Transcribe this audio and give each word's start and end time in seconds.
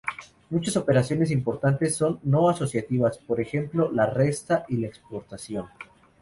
Muchas 0.49 0.77
operaciones 0.77 1.29
importantes 1.29 1.95
son 1.95 2.19
"no 2.23 2.49
asociativas," 2.49 3.19
por 3.19 3.39
ejemplo 3.39 3.91
la 3.91 4.07
resta 4.07 4.65
y 4.67 4.77
la 4.77 4.87
exponenciación. 4.87 5.67